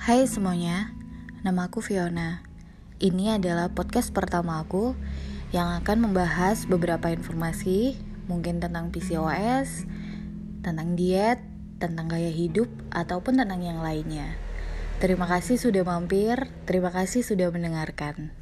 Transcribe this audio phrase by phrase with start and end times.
[0.00, 0.96] Hai semuanya,
[1.44, 2.40] nama aku Fiona.
[3.04, 4.96] Ini adalah podcast pertama aku
[5.52, 9.84] yang akan membahas beberapa informasi, mungkin tentang PCOS,
[10.64, 11.44] tentang diet,
[11.76, 14.40] tentang gaya hidup, ataupun tentang yang lainnya.
[15.04, 18.32] Terima kasih sudah mampir, terima kasih sudah mendengarkan.